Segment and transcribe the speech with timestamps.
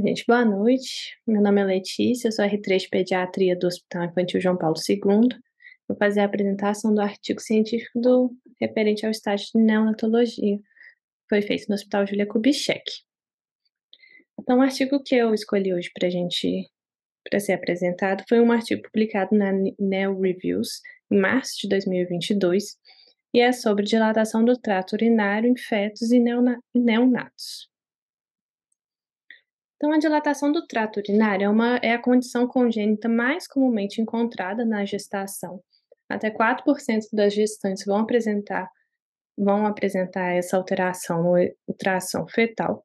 [0.00, 1.16] Gente, boa noite.
[1.26, 5.28] Meu nome é Letícia, sou R3 de Pediatria do Hospital Infantil João Paulo II.
[5.88, 8.30] Vou fazer a apresentação do artigo científico do
[8.60, 10.56] referente ao estágio de neonatologia.
[11.28, 12.84] Foi feito no Hospital Julia Kubitschek.
[14.38, 16.70] Então, o artigo que eu escolhi hoje para gente
[17.28, 20.80] para ser apresentado foi um artigo publicado na Neo Reviews
[21.10, 22.76] em março de 2022
[23.34, 26.22] e é sobre dilatação do trato urinário em fetos e
[26.72, 27.68] neonatos.
[29.78, 34.64] Então, a dilatação do trato urinário é, uma, é a condição congênita mais comumente encontrada
[34.64, 35.62] na gestação.
[36.08, 38.68] Até 4% das gestantes vão apresentar,
[39.36, 42.84] vão apresentar essa alteração no ultrassom fetal,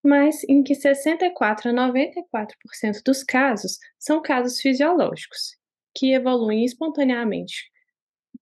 [0.00, 5.56] mas em que 64 a 94% dos casos são casos fisiológicos,
[5.92, 7.68] que evoluem espontaneamente,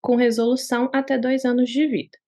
[0.03, 2.19] com resolução até dois anos de vida.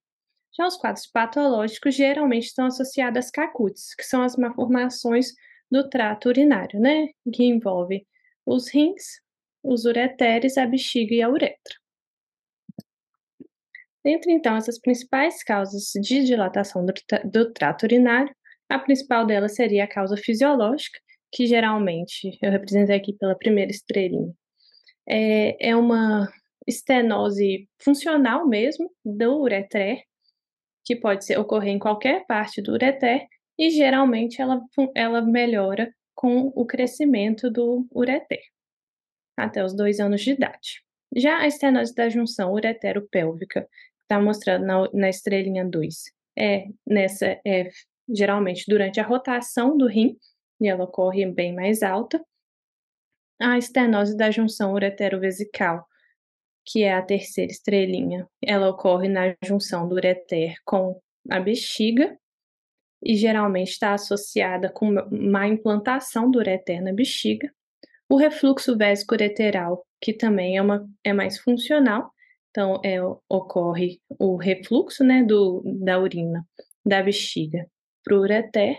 [0.56, 5.32] Já os quadros patológicos geralmente estão associados às CACUTs, que são as malformações
[5.70, 7.08] do trato urinário, né?
[7.32, 8.06] Que envolve
[8.46, 9.20] os rins,
[9.62, 11.74] os ureteres, a bexiga e a uretra.
[14.04, 18.34] Dentre então essas principais causas de dilatação do, do trato urinário,
[18.68, 20.98] a principal delas seria a causa fisiológica,
[21.32, 24.32] que geralmente eu representei aqui pela primeira estrelinha.
[25.08, 26.28] É, é uma
[26.66, 30.02] estenose funcional mesmo do ureter,
[30.87, 33.27] que pode ser, ocorrer em qualquer parte do ureter,
[33.59, 34.62] e geralmente ela,
[34.95, 38.41] ela melhora com o crescimento do ureter,
[39.37, 40.83] até os dois anos de idade.
[41.14, 43.69] Já a estenose da junção uretero-pélvica,
[44.03, 46.05] está mostrando na, na estrelinha 2,
[46.39, 47.69] é nessa é
[48.09, 50.17] geralmente durante a rotação do rim,
[50.61, 52.25] e ela ocorre bem mais alta.
[53.41, 55.85] A estenose da junção uretero-vesical,
[56.66, 61.00] que é a terceira estrelinha, ela ocorre na junção do ureter com
[61.30, 62.18] a bexiga
[63.02, 67.52] e geralmente está associada com má implantação do ureter na bexiga.
[68.08, 72.10] O refluxo vésico-ureteral, que também é, uma, é mais funcional,
[72.50, 72.98] então é,
[73.28, 76.44] ocorre o refluxo né, do, da urina
[76.84, 77.66] da bexiga
[78.04, 78.78] para o ureter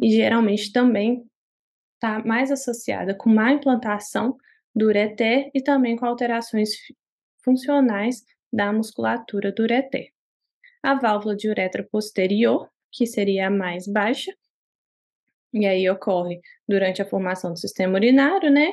[0.00, 1.24] e geralmente também
[1.94, 4.36] está mais associada com má implantação
[4.74, 6.70] do ureter e também com alterações
[7.44, 10.08] funcionais da musculatura do ureter.
[10.82, 14.32] A válvula de uretra posterior, que seria a mais baixa,
[15.52, 18.72] e aí ocorre durante a formação do sistema urinário, né?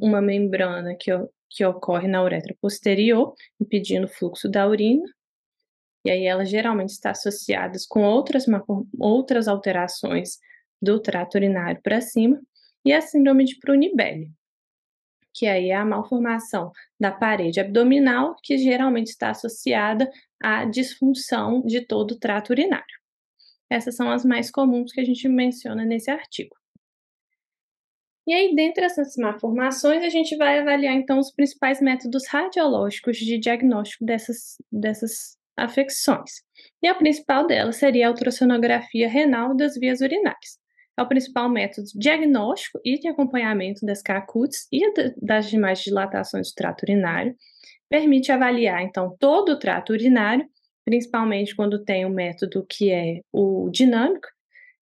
[0.00, 1.10] uma membrana que,
[1.48, 5.04] que ocorre na uretra posterior, impedindo o fluxo da urina.
[6.04, 8.44] E aí ela geralmente está associada com outras,
[8.98, 10.38] outras alterações
[10.82, 12.40] do trato urinário para cima,
[12.84, 14.30] e a síndrome de Prunibelli,
[15.34, 20.08] que aí é a malformação da parede abdominal, que geralmente está associada
[20.40, 22.84] à disfunção de todo o trato urinário.
[23.68, 26.54] Essas são as mais comuns que a gente menciona nesse artigo.
[28.26, 33.36] E aí, dentre essas malformações, a gente vai avaliar então os principais métodos radiológicos de
[33.36, 36.42] diagnóstico dessas, dessas afecções.
[36.82, 40.63] E a principal delas seria a ultrassonografia renal das vias urinárias
[40.96, 44.80] é o principal método diagnóstico e de acompanhamento das CACUTs e
[45.20, 47.34] das demais dilatações do trato urinário.
[47.88, 50.46] Permite avaliar, então, todo o trato urinário,
[50.84, 54.28] principalmente quando tem um método que é o dinâmico,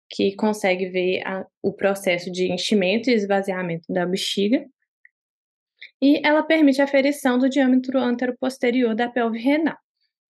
[0.09, 4.65] que consegue ver a, o processo de enchimento e esvaziamento da bexiga.
[6.01, 9.77] E ela permite a aferição do diâmetro anteroposterior da pelve renal,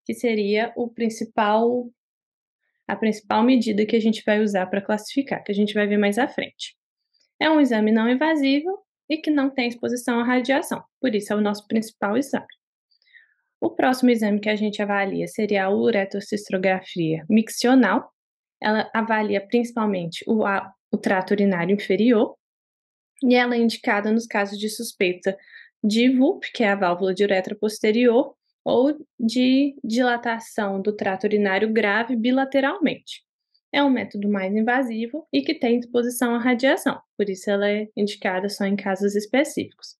[0.06, 1.90] que seria o principal
[2.88, 5.98] a principal medida que a gente vai usar para classificar, que a gente vai ver
[5.98, 6.76] mais à frente.
[7.40, 8.70] É um exame não invasivo
[9.10, 12.48] e que não tem exposição à radiação, por isso é o nosso principal exame.
[13.60, 18.12] O próximo exame que a gente avalia seria a uretrocistrografia miccional.
[18.62, 22.36] Ela avalia principalmente o, a, o trato urinário inferior
[23.24, 25.36] e ela é indicada nos casos de suspeita
[25.84, 31.72] de VUP, que é a válvula de uretra posterior, ou de dilatação do trato urinário
[31.72, 33.24] grave bilateralmente.
[33.72, 37.88] É um método mais invasivo e que tem exposição à radiação, por isso ela é
[37.96, 39.96] indicada só em casos específicos.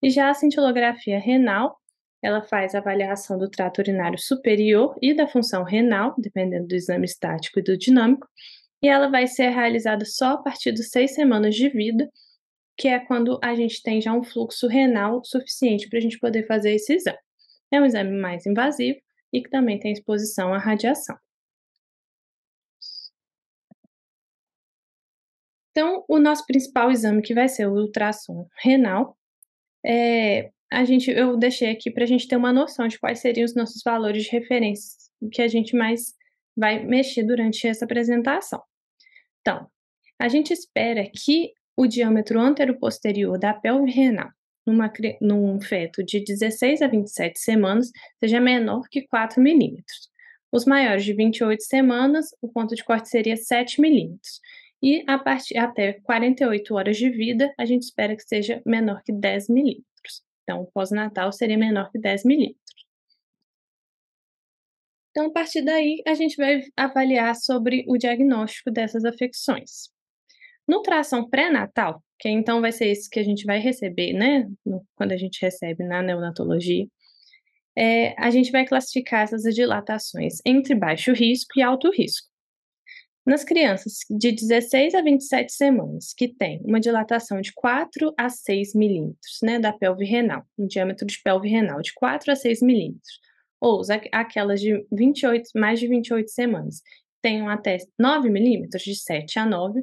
[0.00, 1.76] E já a cintilografia renal,
[2.22, 7.58] ela faz avaliação do trato urinário superior e da função renal, dependendo do exame estático
[7.58, 8.28] e do dinâmico,
[8.82, 12.08] e ela vai ser realizada só a partir de seis semanas de vida,
[12.76, 16.46] que é quando a gente tem já um fluxo renal suficiente para a gente poder
[16.46, 17.18] fazer esse exame.
[17.72, 18.98] É um exame mais invasivo
[19.32, 21.16] e que também tem exposição à radiação.
[25.70, 29.18] Então, o nosso principal exame, que vai ser o ultrassom renal,
[29.84, 33.44] é, a gente, eu deixei aqui para a gente ter uma noção de quais seriam
[33.44, 34.96] os nossos valores de referência
[35.32, 36.14] que a gente mais
[36.56, 38.62] vai mexer durante essa apresentação.
[39.40, 39.68] Então,
[40.18, 44.30] A gente espera que o diâmetro anteroposterior da pelve renal
[44.66, 50.10] numa, num feto de 16 a 27 semanas seja menor que 4 milímetros.
[50.52, 54.40] Os maiores de 28 semanas, o ponto de corte seria 7 milímetros.
[54.80, 59.12] E a partir até 48 horas de vida, a gente espera que seja menor que
[59.12, 60.22] 10 milímetros.
[60.42, 62.62] Então, o pós-natal seria menor que 10 milímetros.
[65.10, 69.88] Então, a partir daí, a gente vai avaliar sobre o diagnóstico dessas afecções.
[70.68, 74.48] No tração pré-natal, que então vai ser esse que a gente vai receber, né,
[74.96, 76.86] quando a gente recebe na neonatologia,
[77.76, 82.28] é, a gente vai classificar essas dilatações entre baixo risco e alto risco.
[83.26, 88.74] Nas crianças de 16 a 27 semanas, que têm uma dilatação de 4 a 6
[88.74, 93.18] milímetros né, da pelve renal, um diâmetro de pelve renal de 4 a 6 milímetros,
[93.58, 93.80] ou
[94.12, 96.82] aquelas de 28, mais de 28 semanas,
[97.22, 99.82] tenham até 9 milímetros, de 7 a 9,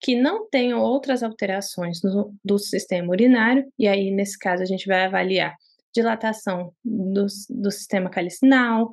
[0.00, 4.86] que não tenham outras alterações no, do sistema urinário, e aí, nesse caso, a gente
[4.86, 5.54] vai avaliar
[5.94, 8.90] dilatação do, do sistema calicinal,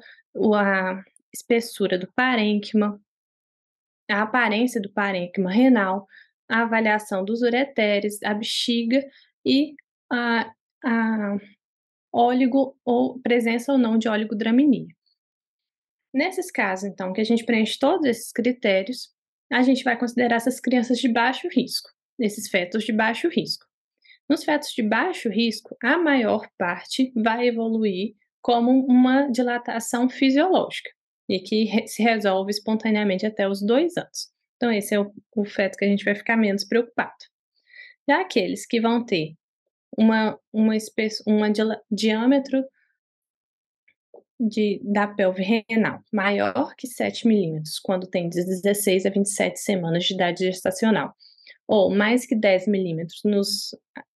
[0.55, 1.01] a
[1.33, 2.99] espessura do parênquima,
[4.09, 6.07] a aparência do parênquima renal,
[6.49, 9.05] a avaliação dos ureteres, a bexiga
[9.45, 9.75] e
[10.11, 10.51] a,
[10.83, 11.37] a
[12.11, 14.87] óligo ou presença ou não de oligodraminia.
[16.13, 19.13] Nesses casos, então, que a gente preenche todos esses critérios,
[19.51, 21.89] a gente vai considerar essas crianças de baixo risco,
[22.19, 23.65] esses fetos de baixo risco.
[24.29, 30.89] Nos fetos de baixo risco, a maior parte vai evoluir como uma dilatação fisiológica
[31.29, 34.29] e que se resolve espontaneamente até os dois anos.
[34.55, 37.15] Então, esse é o, o feto que a gente vai ficar menos preocupado.
[38.09, 39.33] Já aqueles que vão ter
[39.97, 40.73] uma, uma,
[41.25, 41.47] uma
[41.91, 42.63] diâmetro
[44.39, 50.05] de, da pelve renal maior que 7 milímetros, quando tem de 16 a 27 semanas
[50.05, 51.13] de idade gestacional,
[51.67, 53.21] ou mais que 10 milímetros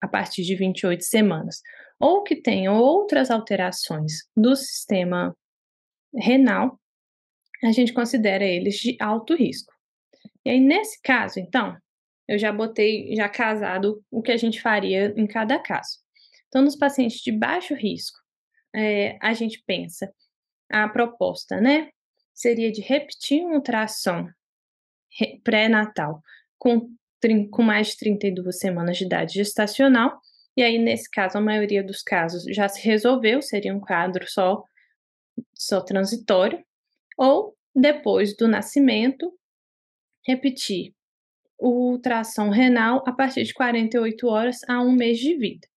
[0.00, 1.60] a partir de 28 semanas,
[1.98, 5.36] ou que tenham outras alterações do sistema
[6.14, 6.78] renal,
[7.62, 9.72] a gente considera eles de alto risco.
[10.44, 11.76] E aí, nesse caso, então,
[12.26, 15.98] eu já botei, já casado, o que a gente faria em cada caso.
[16.48, 18.19] Então, nos pacientes de baixo risco,
[18.74, 20.12] é, a gente pensa,
[20.70, 21.90] a proposta, né,
[22.32, 24.28] seria de repetir um ultrassom
[25.42, 26.22] pré-natal
[26.58, 26.88] com,
[27.50, 30.20] com mais de 32 semanas de idade gestacional,
[30.56, 34.62] e aí, nesse caso, a maioria dos casos já se resolveu, seria um quadro só,
[35.54, 36.62] só transitório,
[37.16, 39.32] ou depois do nascimento,
[40.26, 40.94] repetir
[41.58, 45.68] o ultrassom renal a partir de 48 horas a um mês de vida,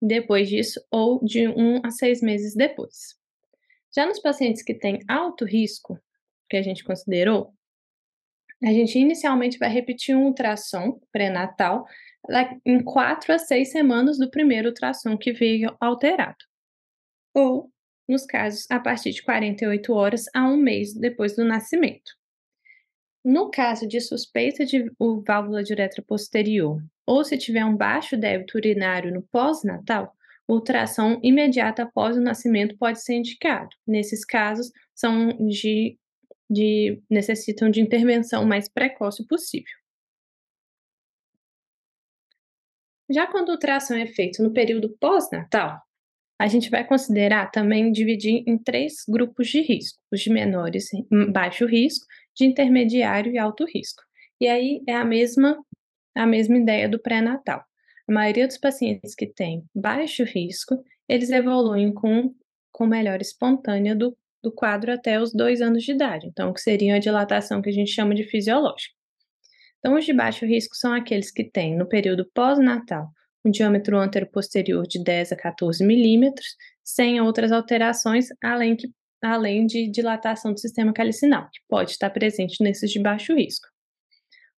[0.00, 3.16] depois disso, ou de um a seis meses depois.
[3.94, 5.98] Já nos pacientes que têm alto risco,
[6.48, 7.54] que a gente considerou,
[8.62, 11.86] a gente inicialmente vai repetir um ultrassom pré-natal
[12.64, 16.36] em quatro a seis semanas do primeiro ultrassom que veio alterado.
[17.34, 17.70] Ou
[18.08, 22.12] nos casos a partir de 48 horas a um mês depois do nascimento.
[23.26, 24.88] No caso de suspeita de
[25.26, 30.14] válvula de uretra posterior ou se tiver um baixo débito urinário no pós-natal,
[30.48, 33.70] ultrassom imediata após o nascimento pode ser indicado.
[33.84, 35.98] Nesses casos, são de,
[36.48, 39.74] de necessitam de intervenção mais precoce possível.
[43.10, 45.80] Já quando o ultrassom é feito no período pós-natal,
[46.38, 50.90] a gente vai considerar também dividir em três grupos de risco: os de menores,
[51.32, 52.06] baixo risco,
[52.36, 54.02] de intermediário e alto risco.
[54.40, 55.56] E aí é a mesma
[56.14, 57.62] a mesma ideia do pré-natal.
[58.08, 62.34] A maioria dos pacientes que têm baixo risco, eles evoluem com,
[62.72, 66.96] com melhora espontânea do, do quadro até os dois anos de idade, então, que seria
[66.96, 68.94] a dilatação que a gente chama de fisiológica.
[69.78, 73.08] Então, os de baixo risco são aqueles que têm, no período pós-natal,
[73.44, 78.88] um diâmetro antero-posterior de 10 a 14 milímetros, sem outras alterações, além, que,
[79.22, 83.66] além de dilatação do sistema calicinal, que pode estar presente nesses de baixo risco.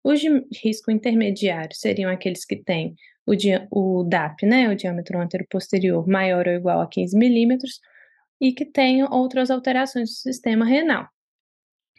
[0.04, 0.28] Os de
[0.62, 2.94] risco intermediário seriam aqueles que têm
[3.26, 3.34] o,
[3.70, 7.80] o DAP, né, o diâmetro antero-posterior, maior ou igual a 15 milímetros,
[8.40, 11.08] e que tenham outras alterações do sistema renal,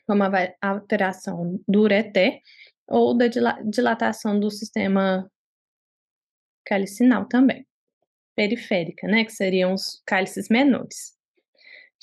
[0.07, 2.39] como a alteração do ureter
[2.87, 5.29] ou da dilatação do sistema
[6.65, 7.65] calicinal também,
[8.35, 11.18] periférica, né, que seriam os cálices menores.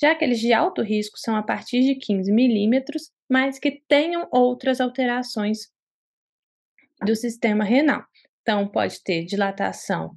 [0.01, 4.79] Já aqueles de alto risco são a partir de 15 milímetros, mas que tenham outras
[4.79, 5.69] alterações
[7.03, 8.03] do sistema renal.
[8.41, 10.15] Então, pode ter dilatação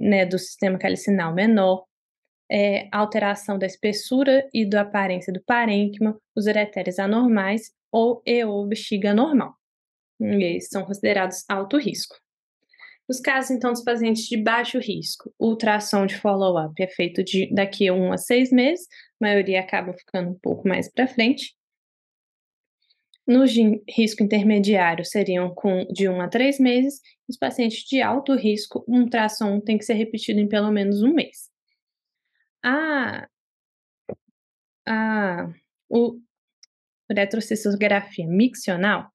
[0.00, 1.84] né, do sistema calicinal menor,
[2.50, 8.66] é, alteração da espessura e da aparência do parênquima, os ureteres anormais ou e ou
[8.66, 9.54] bexiga normal.
[10.20, 12.16] E eles são considerados alto risco.
[13.08, 17.52] Nos casos, então, dos pacientes de baixo risco, o ultrassom de follow-up é feito de,
[17.54, 18.86] daqui a um a seis meses,
[19.20, 21.56] a maioria acaba ficando um pouco mais para frente.
[23.26, 23.44] No
[23.88, 27.00] risco intermediário, seriam com de um a três meses.
[27.28, 31.12] Os pacientes de alto risco, um ultrassom tem que ser repetido em pelo menos um
[31.12, 31.50] mês.
[32.62, 33.28] A,
[34.86, 35.52] a
[35.88, 36.20] o,
[37.10, 39.10] retrocistografia miccional,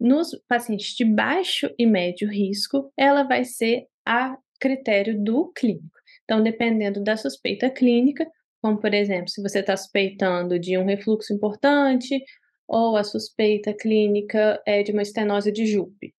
[0.00, 5.98] nos pacientes de baixo e médio risco, ela vai ser a critério do clínico.
[6.24, 8.26] Então, dependendo da suspeita clínica,
[8.62, 12.22] como por exemplo, se você está suspeitando de um refluxo importante
[12.68, 16.14] ou a suspeita clínica é de uma estenose de Jupe.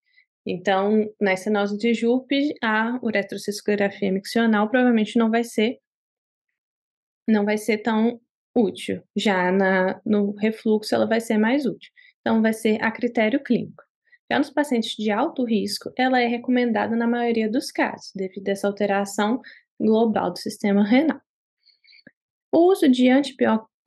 [0.46, 5.78] Então, na estenose de Jupe, a uretrocistografia miccional provavelmente não vai ser
[7.28, 8.20] não vai ser tão
[8.56, 9.02] útil.
[9.16, 11.92] Já na, no refluxo, ela vai ser mais útil.
[12.22, 13.84] Então, vai ser a critério clínico.
[14.32, 18.52] Já nos pacientes de alto risco, ela é recomendada na maioria dos casos, devido a
[18.52, 19.42] essa alteração
[19.80, 21.20] global do sistema renal.
[22.52, 23.10] O uso de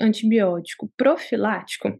[0.00, 1.98] antibiótico profilático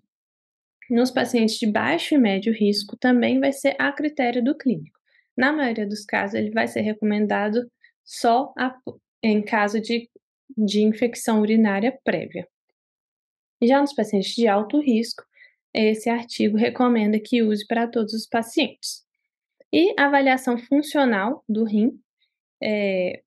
[0.90, 4.98] nos pacientes de baixo e médio risco também vai ser a critério do clínico.
[5.36, 7.66] Na maioria dos casos, ele vai ser recomendado
[8.04, 8.76] só a,
[9.22, 10.08] em caso de,
[10.56, 12.46] de infecção urinária prévia.
[13.62, 15.24] Já nos pacientes de alto risco,
[15.74, 19.02] esse artigo recomenda que use para todos os pacientes.
[19.72, 21.98] E a avaliação funcional do rim,
[22.62, 23.22] é,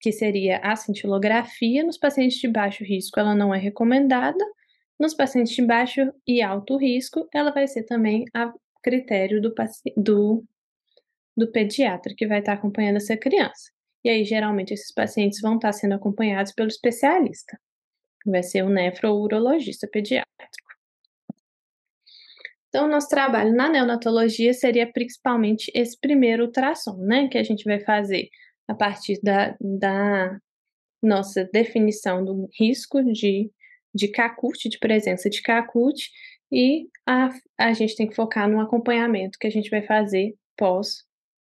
[0.00, 4.44] que seria a cintilografia, nos pacientes de baixo risco ela não é recomendada,
[4.98, 9.54] nos pacientes de baixo e alto risco ela vai ser também a critério do,
[9.96, 10.44] do,
[11.36, 13.70] do pediatra que vai estar acompanhando essa criança.
[14.04, 17.58] E aí, geralmente, esses pacientes vão estar sendo acompanhados pelo especialista
[18.30, 20.65] vai ser o nefrourologista pediátrico.
[22.68, 27.80] Então, nosso trabalho na neonatologia seria principalmente esse primeiro ultrassom, né, que a gente vai
[27.80, 28.28] fazer
[28.68, 30.38] a partir da, da
[31.02, 33.50] nossa definição do risco de,
[33.94, 36.10] de CACUT, de presença de CACUT,
[36.50, 41.04] e a, a gente tem que focar no acompanhamento que a gente vai fazer pós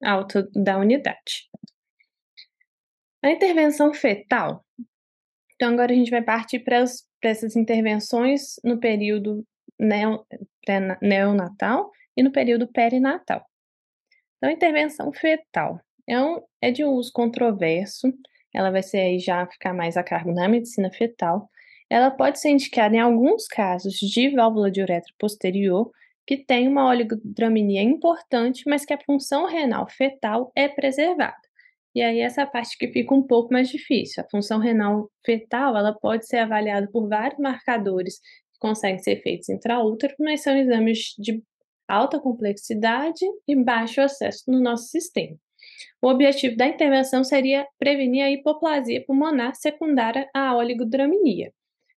[0.03, 1.49] alta da unidade.
[3.23, 4.65] A intervenção fetal
[5.55, 6.85] então, agora a gente vai partir para,
[7.23, 9.47] essas intervenções no período
[11.03, 13.45] neonatal e no período perinatal.
[14.37, 18.13] Então, intervenção fetal é, um, é de uso controverso,
[18.55, 21.49] ela vai ser já ficar mais a cargo na medicina fetal.
[21.91, 25.91] Ela pode ser indicada em alguns casos de válvula de uretra posterior,
[26.27, 31.37] que tem uma oligodraminia importante, mas que a função renal fetal é preservada.
[31.95, 34.23] E aí essa parte que fica um pouco mais difícil.
[34.23, 38.21] A função renal fetal, ela pode ser avaliada por vários marcadores
[38.65, 41.43] conseguem ser feitos intraútero, mas são exames de
[41.87, 45.37] alta complexidade e baixo acesso no nosso sistema.
[46.01, 51.53] O objetivo da intervenção seria prevenir a hipoplasia pulmonar secundária à oligodraminia.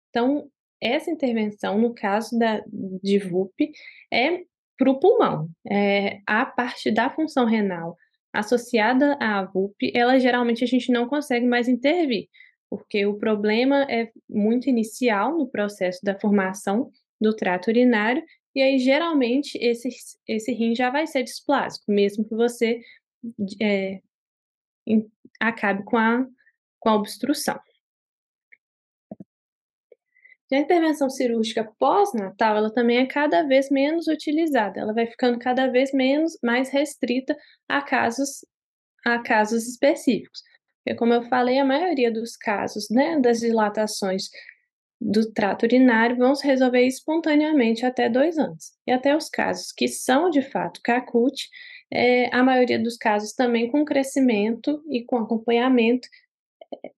[0.09, 0.49] Então,
[0.81, 2.61] essa intervenção, no caso da,
[3.01, 3.71] de VUP,
[4.11, 4.41] é
[4.77, 5.47] para o pulmão.
[5.71, 7.95] É, a parte da função renal
[8.33, 12.27] associada à VUP, ela geralmente a gente não consegue mais intervir,
[12.69, 18.77] porque o problema é muito inicial no processo da formação do trato urinário, e aí
[18.77, 19.89] geralmente esse,
[20.27, 22.81] esse rim já vai ser displásico, mesmo que você
[23.61, 24.01] é,
[25.39, 26.25] acabe com a,
[26.79, 27.59] com a obstrução.
[30.51, 35.67] a intervenção cirúrgica pós-natal, ela também é cada vez menos utilizada, ela vai ficando cada
[35.67, 37.35] vez menos mais restrita
[37.67, 38.45] a casos
[39.05, 40.41] a casos específicos.
[40.87, 44.29] Porque como eu falei, a maioria dos casos, né, das dilatações
[45.01, 48.71] do trato urinário vão se resolver espontaneamente até dois anos.
[48.87, 51.49] E até os casos que são de fato CACUT,
[51.91, 56.07] é, a maioria dos casos também com crescimento e com acompanhamento,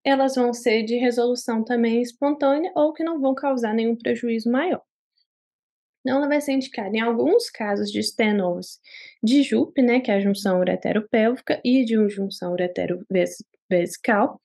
[0.04, 4.84] elas vão ser de resolução também espontânea ou que não vão causar nenhum prejuízo maior.
[6.02, 8.78] Então, ela vai ser indicada em alguns casos de estenose
[9.24, 12.54] de JUP, né, que é a junção ureteropélvica, e de junção
[13.70, 14.42] ureterovesical.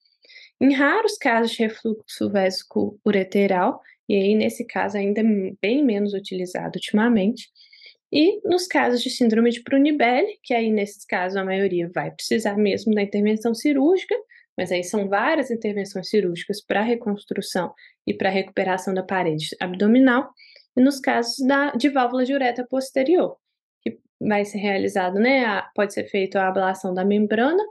[0.60, 5.22] Em raros casos de refluxo vésico ureteral, e aí nesse caso ainda
[5.60, 7.48] bem menos utilizado ultimamente.
[8.12, 12.56] E nos casos de síndrome de Prunibelli, que aí nesses casos a maioria vai precisar
[12.56, 14.14] mesmo da intervenção cirúrgica,
[14.56, 17.74] mas aí são várias intervenções cirúrgicas para reconstrução
[18.06, 20.30] e para recuperação da parede abdominal,
[20.76, 23.36] e nos casos da, de válvula de uretra posterior,
[23.82, 27.62] que vai ser realizado, né, a, pode ser feito a ablação da membrana,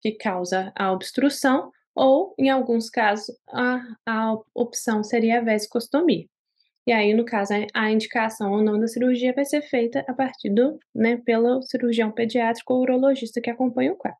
[0.00, 6.26] que causa a obstrução, ou, em alguns casos, a, a opção seria a vesicostomia.
[6.86, 10.48] E aí, no caso, a indicação ou não da cirurgia vai ser feita a partir
[10.48, 14.18] do, né, pelo cirurgião pediátrico ou urologista que acompanha o quadro.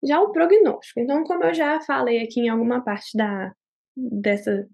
[0.00, 1.00] Já o prognóstico.
[1.00, 3.52] Então, como eu já falei aqui em alguma parte da,
[3.96, 4.68] dessa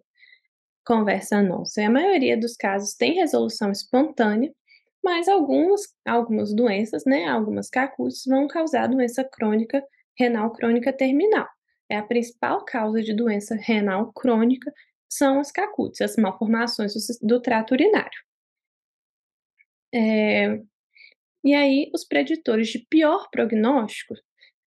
[0.84, 4.52] conversa nossa, a maioria dos casos tem resolução espontânea,
[5.04, 9.84] mas algumas, algumas doenças, né, algumas CACUTs vão causar doença crônica
[10.18, 11.46] renal crônica terminal.
[11.88, 14.72] É a principal causa de doença renal crônica
[15.08, 18.18] são as CACUTs, as malformações do, trato urinário.
[19.94, 20.60] É,
[21.44, 24.14] e aí, os preditores de pior prognóstico,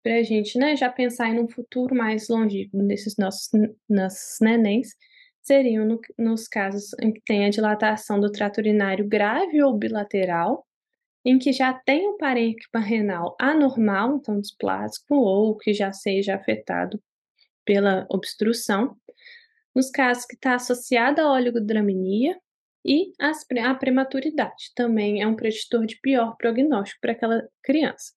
[0.01, 3.49] para a gente né, já pensar em um futuro mais longínquo desses nossos,
[3.89, 4.95] nossos nenéns,
[5.41, 10.65] seriam no, nos casos em que tem a dilatação do trato urinário grave ou bilateral,
[11.25, 17.01] em que já tem um parênquima renal anormal, então displásico, ou que já seja afetado
[17.65, 18.95] pela obstrução,
[19.75, 22.37] nos casos que está associada à oligodramia
[22.83, 28.13] e a prematuridade, também é um preditor de pior prognóstico para aquela criança.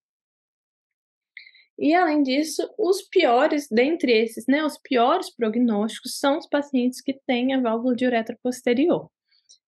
[1.78, 7.18] E além disso, os piores, dentre esses, né, os piores prognósticos são os pacientes que
[7.26, 9.10] têm a válvula de uretra posterior.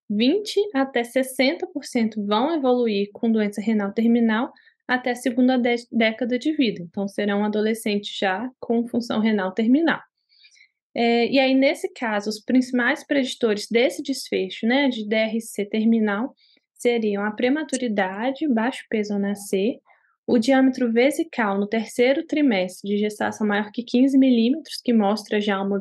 [0.09, 4.53] 20 até 60% vão evoluir com doença renal terminal
[4.87, 5.61] até a segunda
[5.91, 10.01] década de vida, então serão adolescentes já com função renal terminal.
[10.95, 16.33] É, e aí, nesse caso, os principais preditores desse desfecho, né, de DRC terminal,
[16.73, 19.75] seriam a prematuridade, baixo peso ao nascer,
[20.27, 25.61] o diâmetro vesical no terceiro trimestre de gestação maior que 15 milímetros, que mostra já
[25.63, 25.81] uma,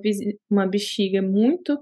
[0.50, 1.80] uma bexiga muito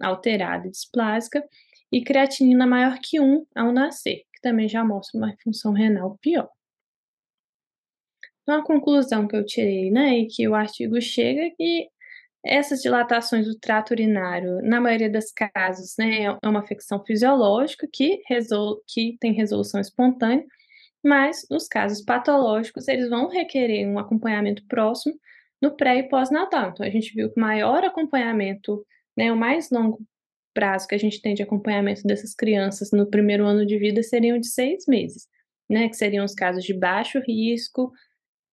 [0.00, 1.44] alterada e displásica,
[1.90, 6.48] e creatinina maior que 1 ao nascer, que também já mostra uma função renal pior.
[8.42, 11.88] Então, a conclusão que eu tirei, né, e que o artigo chega é que
[12.44, 18.22] essas dilatações do trato urinário, na maioria dos casos, né, é uma afecção fisiológica que,
[18.28, 20.44] resol que tem resolução espontânea,
[21.04, 25.14] mas nos casos patológicos, eles vão requerer um acompanhamento próximo
[25.60, 26.70] no pré e pós-natal.
[26.70, 28.84] Então, a gente viu que o maior acompanhamento,
[29.16, 30.00] né, o mais longo
[30.52, 34.38] prazo que a gente tem de acompanhamento dessas crianças no primeiro ano de vida seriam
[34.38, 35.26] de seis meses,
[35.68, 37.92] né, que seriam os casos de baixo risco,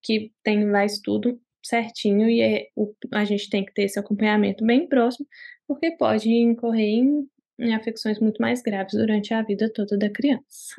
[0.02, 4.66] que tem lá estudo certinho e é, o, a gente tem que ter esse acompanhamento
[4.66, 5.28] bem próximo,
[5.68, 10.76] porque pode incorrer em, em afecções muito mais graves durante a vida toda da criança.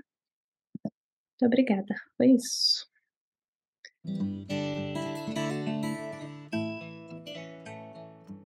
[1.42, 1.96] Muito obrigada.
[2.16, 2.86] Foi isso.